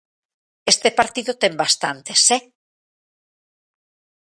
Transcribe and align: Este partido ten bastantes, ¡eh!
Este 0.73 0.89
partido 0.99 1.31
ten 1.41 1.53
bastantes, 1.63 2.19
¡eh! 2.37 2.41